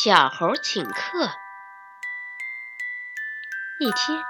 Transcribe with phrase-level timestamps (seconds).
[0.00, 1.28] 小猴请客。
[3.80, 4.22] 一天，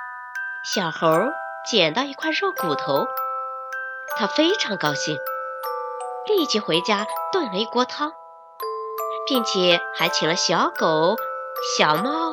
[0.64, 1.10] 小猴
[1.70, 3.06] 捡到一块肉骨头，
[4.16, 5.18] 他非常高兴，
[6.26, 8.14] 立即回家炖了一锅汤，
[9.26, 11.16] 并且还请了小狗、
[11.76, 12.32] 小猫、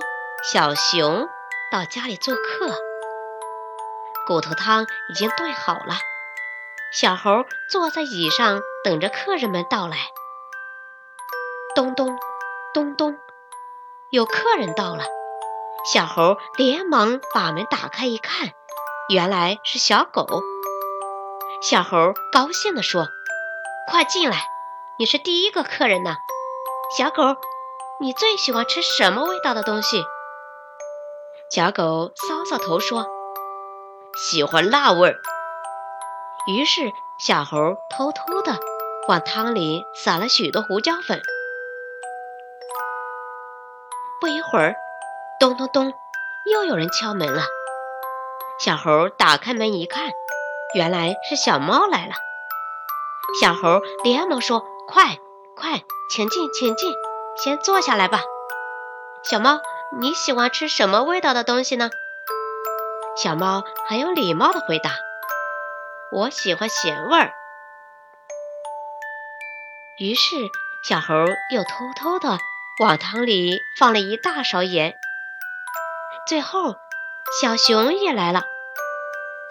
[0.50, 1.28] 小熊
[1.74, 2.74] 到家里做客。
[4.26, 5.96] 骨头汤已经炖好了，
[6.94, 9.98] 小猴坐在椅上等着客人们到来。
[11.76, 12.18] 咚咚。
[12.74, 13.18] 咚咚，
[14.16, 15.04] 有客人到了，
[15.92, 18.54] 小猴连忙把门打开一看，
[19.10, 20.26] 原来是小狗。
[21.62, 23.10] 小猴高兴地说
[23.92, 24.38] ：“快进来，
[24.98, 26.16] 你是第一个客人呢。”
[26.98, 27.36] 小狗，
[28.00, 30.02] 你最喜欢吃什么味道的东西？
[31.50, 33.08] 小狗搔搔头说
[34.16, 35.20] ：“喜欢辣味儿。”
[36.48, 38.58] 于是小猴偷偷地
[39.10, 41.22] 往汤里撒了许多胡椒粉。
[44.52, 44.76] 会儿，
[45.40, 45.94] 咚咚咚，
[46.46, 47.44] 又有人敲门了。
[48.60, 50.12] 小猴打开门一看，
[50.74, 52.14] 原来是小猫来了。
[53.42, 55.18] 小猴连忙说：“快
[55.56, 56.94] 快，请进，请进，
[57.44, 58.22] 先坐下来吧。”
[59.24, 59.60] 小猫，
[60.00, 61.90] 你喜欢吃什么味道的东西呢？
[63.18, 64.92] 小猫很有礼貌的回答
[66.14, 67.34] ：“我喜欢咸味儿。”
[70.00, 70.36] 于是
[70.88, 71.14] 小猴
[71.52, 72.38] 又偷偷的。
[72.82, 74.98] 往汤里放了一大勺盐。
[76.28, 76.76] 最后，
[77.42, 78.44] 小熊也来了。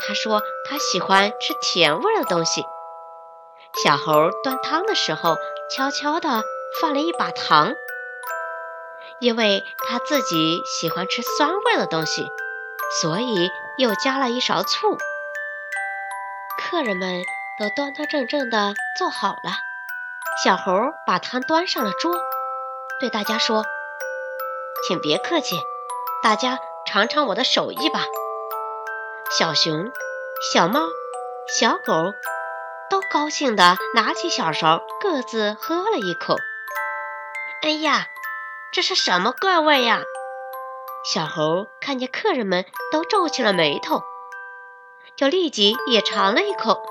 [0.07, 2.65] 他说他喜欢吃甜味的东西。
[3.83, 5.37] 小猴端汤的时候，
[5.75, 6.43] 悄悄地
[6.81, 7.73] 放了一把糖，
[9.21, 12.29] 因为他自己喜欢吃酸味的东西，
[13.01, 14.99] 所以又加了一勺醋。
[16.59, 17.23] 客人们
[17.59, 19.53] 都端端正正地坐好了。
[20.45, 20.73] 小猴
[21.07, 22.15] 把汤端上了桌。
[23.01, 23.65] 对大家说
[24.87, 25.57] ：“请别客气，
[26.23, 28.05] 大家尝尝我的手艺吧。”
[29.31, 29.93] 小熊、
[30.53, 30.81] 小猫、
[31.49, 32.15] 小狗
[32.89, 36.37] 都高兴地拿起小勺，各自喝了一口。
[37.63, 38.07] 哎呀，
[38.73, 40.03] 这是什么怪味呀？
[41.13, 44.03] 小猴看见客人们都皱起了眉头，
[45.17, 46.83] 就立即也尝了一口，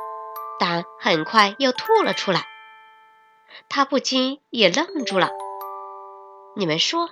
[0.60, 2.46] 但很快又吐了出来。
[3.70, 5.30] 他不禁也愣住了。
[6.56, 7.10] 你们说，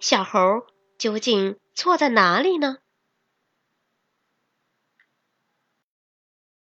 [0.00, 0.66] 小猴
[0.98, 2.78] 究竟错在哪里呢？